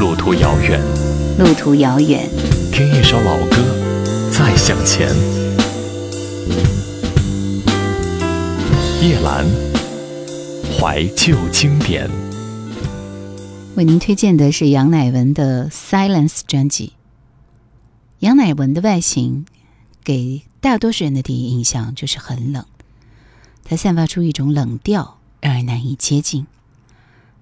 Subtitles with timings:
[0.00, 0.80] 路途遥远，
[1.38, 2.26] 路途遥远，
[2.72, 3.56] 听一首老歌，
[4.32, 5.06] 再向前。
[9.02, 9.44] 叶兰，
[10.72, 12.08] 怀旧经典。
[13.76, 16.94] 为您推荐的是杨乃文的《Silence》专辑。
[18.20, 19.44] 杨乃文的外形
[20.02, 22.64] 给大多数人的第一印象就是很冷，
[23.64, 26.46] 他散发出一种冷调，让人难以接近。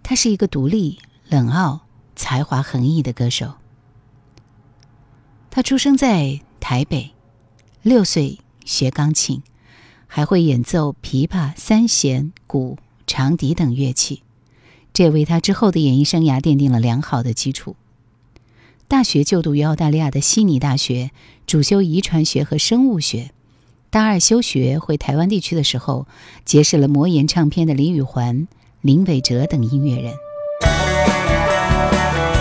[0.03, 0.99] 他是一个独立、
[1.29, 1.83] 冷傲、
[2.19, 3.55] 才华横溢的歌手。
[5.51, 7.13] 他出生在台北，
[7.83, 9.43] 六岁学钢琴，
[10.07, 14.23] 还会演奏琵琶、三弦、鼓、长笛等乐器，
[14.93, 17.77] 这为他之后的演艺生涯奠定了良好的基础。
[18.89, 21.13] 大学就读于澳大利亚的悉尼大学，
[21.47, 23.31] 主修遗传学和生物学。
[23.91, 26.07] 大二休学回台湾地区的时候，
[26.45, 28.49] 结识了魔岩唱片的李宇环、
[28.83, 30.13] 林伟哲等音乐人。
[31.79, 32.38] 在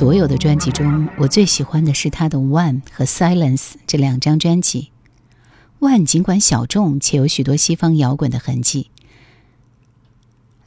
[0.00, 3.56] 所有的专辑中，我最喜欢的是他的《One》和《Silence》
[3.86, 4.90] 这两张专辑。
[5.86, 8.88] 《One》尽管小众，且有许多西方摇滚的痕迹，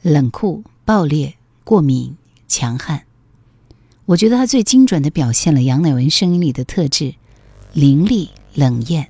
[0.02, 1.34] 冷酷、暴烈、
[1.64, 2.16] 过敏、
[2.46, 3.06] 强悍。
[4.04, 7.16] 我觉得他最精准的表现了杨乃文声音里的特质：
[7.72, 9.08] 凌厉、冷艳。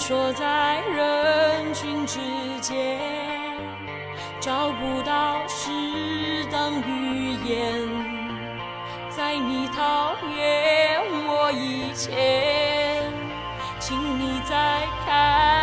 [0.00, 2.18] 说在人群之
[2.60, 2.98] 间，
[4.40, 5.68] 找不到适
[6.50, 7.86] 当语言，
[9.10, 10.98] 在你讨厌
[11.28, 13.12] 我以前，
[13.78, 15.59] 请你再看。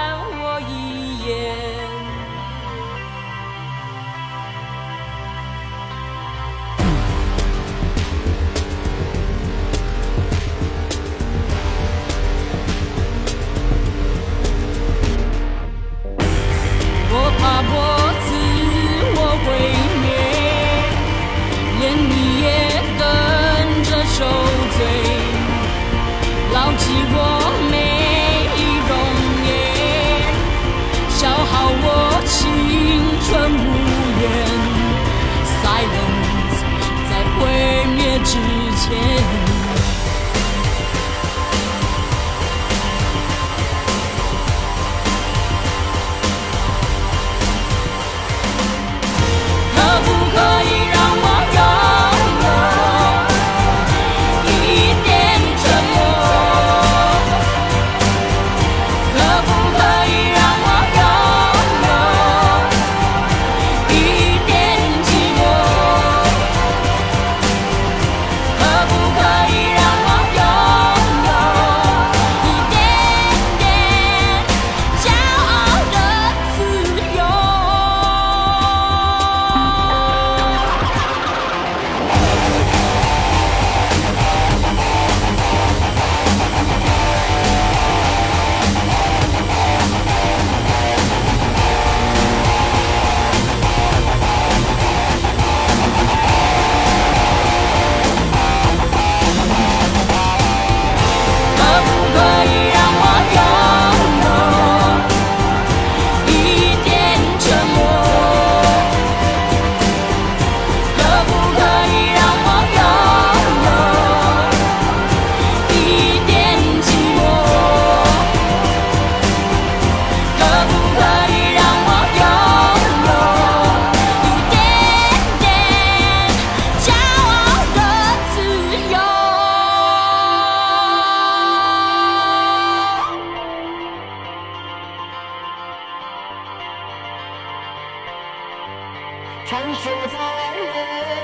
[139.48, 140.18] 穿梭在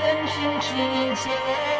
[0.06, 0.72] 人群之
[1.22, 1.73] 间，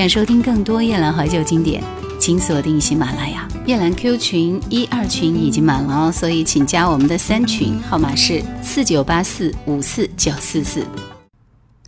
[0.00, 1.84] 想收听更多夜兰怀旧经典，
[2.18, 3.46] 请锁定喜马拉雅。
[3.66, 10.86] 夜兰 Q 群一二群已经满了哦，所以请加我们的三群，号码是四九八四五四九四四。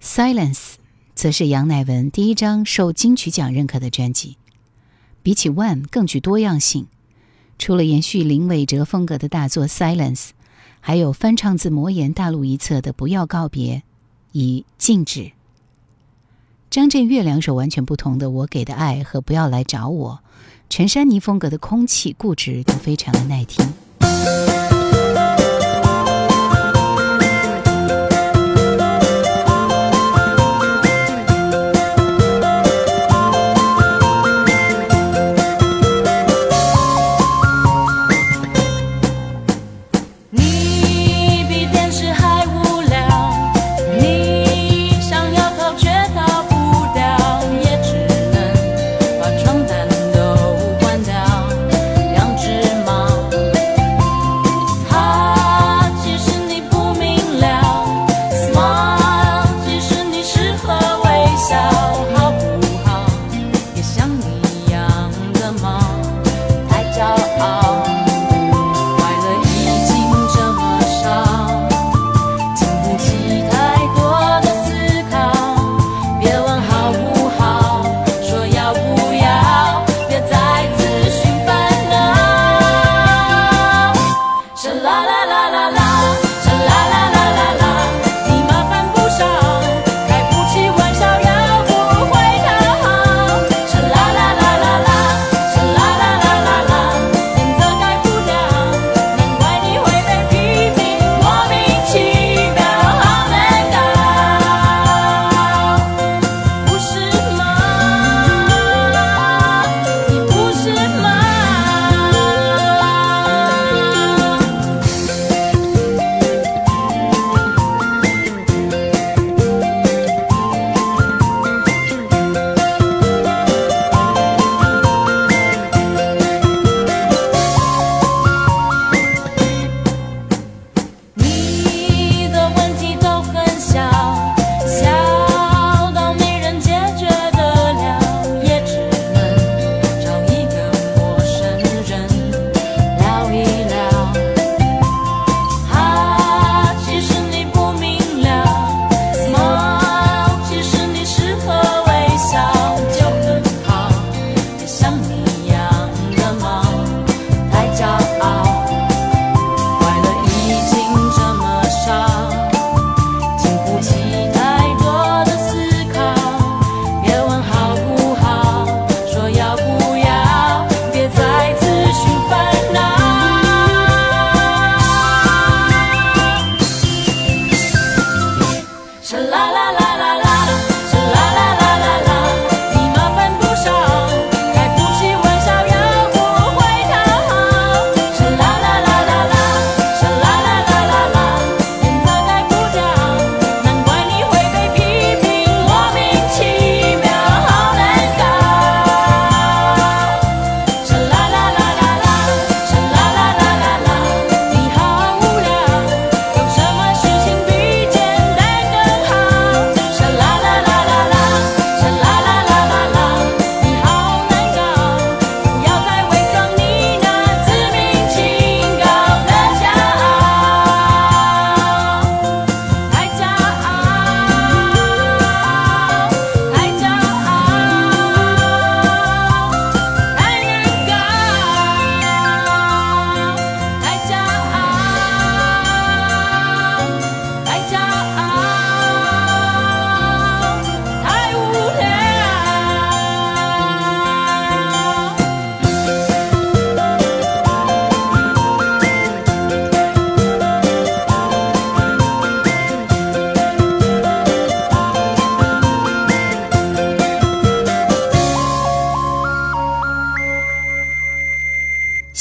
[0.03, 0.75] Silence
[1.15, 4.37] 则是杨乃文第一张受金曲奖认可的专辑，
[5.23, 6.89] 比起 One 更具多样性。
[7.59, 10.17] 除了延续林伟哲风格的大作《Silence》，
[10.81, 13.77] 还有翻唱自魔岩大陆一侧的《不要告别》，
[14.33, 15.33] 以静止。
[16.73, 20.21] 张震岳两首完全不同的《我给的爱》和《不要来找我》，
[20.71, 24.82] 陈珊妮风格的空气固执都非常的耐听。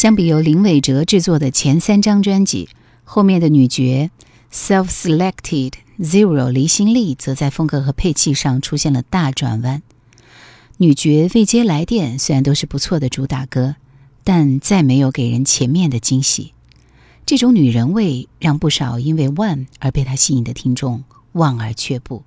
[0.01, 2.69] 相比由林伟哲制作的前三张专辑，
[3.03, 4.09] 后面的女角
[4.51, 9.83] Self Selected Zero 离心力则在风格和配器上出现了大转弯。
[10.77, 13.75] 女爵未接来电虽然都是不错的主打歌，
[14.23, 16.55] 但再没有给人前面的惊喜。
[17.27, 21.03] 这种女人味让不少因为 One 而被她吸引的听众
[21.33, 22.23] 望而却步。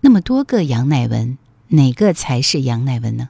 [0.00, 1.36] 那么多个杨乃文，
[1.68, 3.28] 哪个才是杨乃文呢？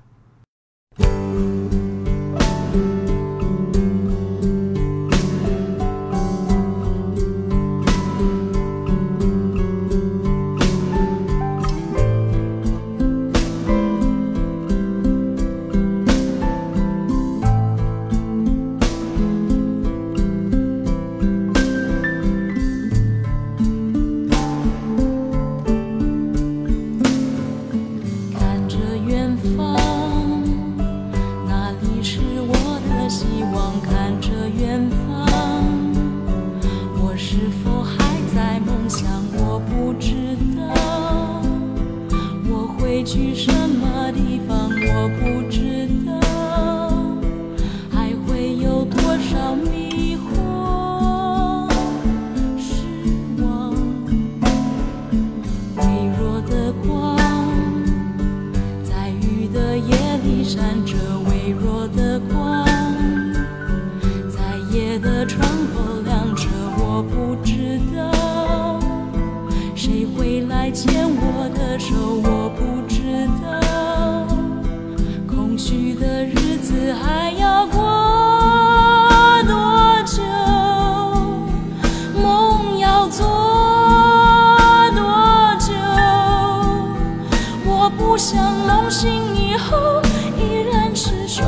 [87.87, 90.03] 我不想梦醒以后
[90.37, 91.45] 依然是受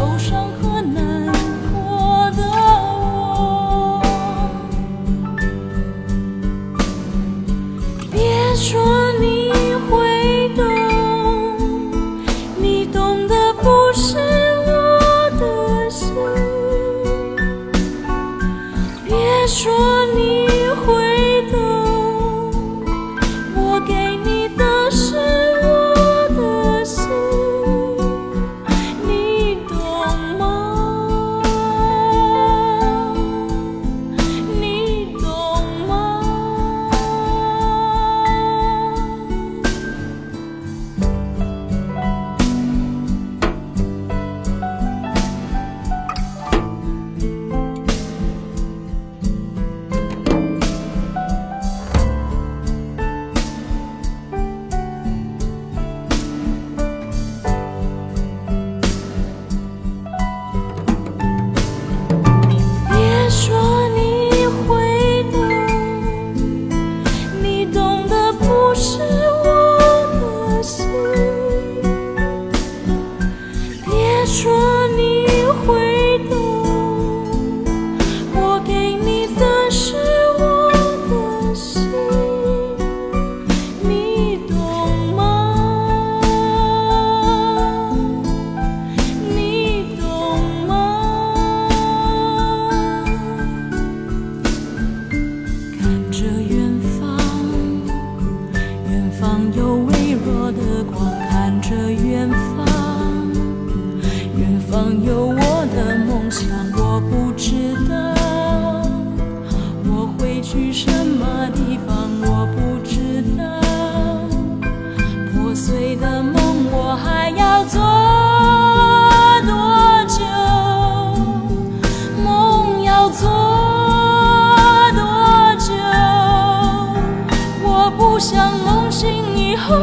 [129.08, 129.74] 醒以后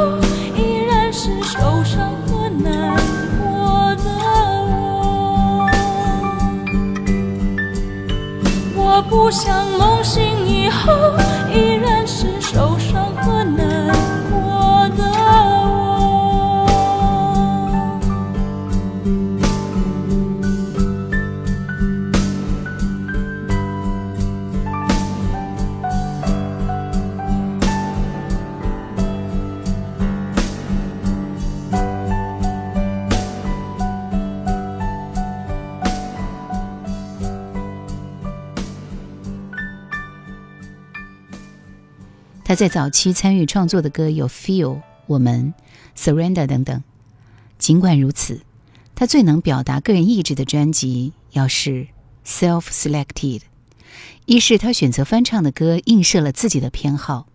[0.56, 2.96] 依然是受伤和难
[3.40, 4.10] 过的
[4.70, 5.68] 我。
[8.76, 10.94] 我不想梦醒以后
[42.48, 44.66] 他在早期参与创作的歌有《Feel》、
[45.08, 45.52] 《我们》、
[46.14, 46.84] 《Surrender》等等。
[47.58, 48.42] 尽管如此，
[48.94, 51.88] 他最能表达个人意志的专辑要是
[52.24, 53.42] self-selected，
[54.28, 57.26] 一是他选择翻唱的歌映射了自己的偏好，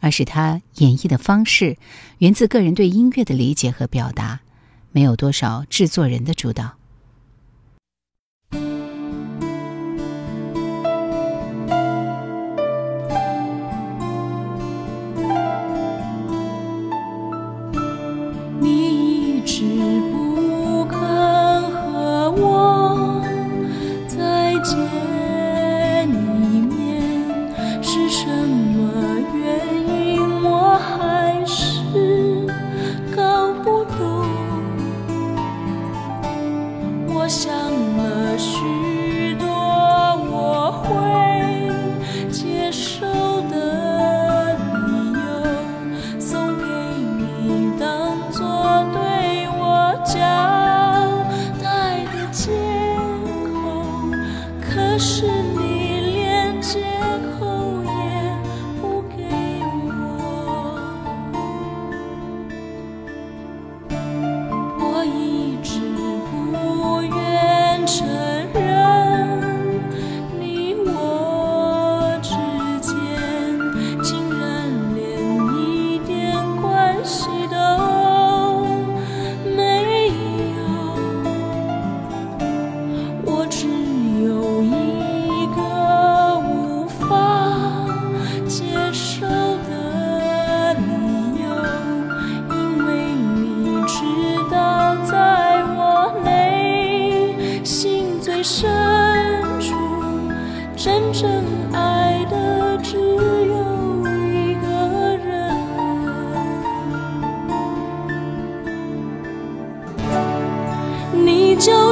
[0.00, 1.76] 二是他演绎的方式
[2.18, 4.40] 源自个人对音乐的理解和表达，
[4.92, 6.78] 没有多少制作人的主导。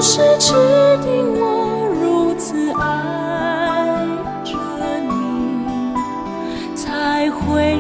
[0.05, 0.53] 是指
[1.01, 4.05] 定我如此爱
[4.45, 4.51] 着
[4.99, 5.95] 你，
[6.75, 7.79] 才会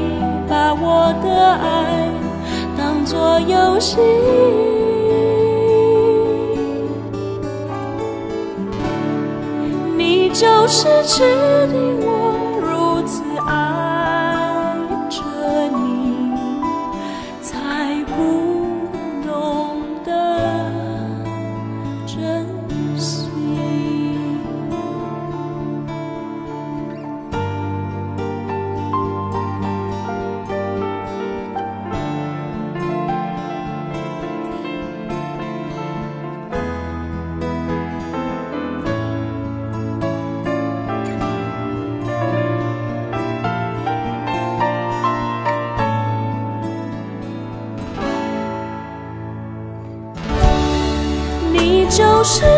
[0.48, 2.08] 把我的爱
[2.78, 3.98] 当作游戏。
[9.96, 11.24] 你就是指
[11.72, 12.21] 定我
[52.22, 52.51] 你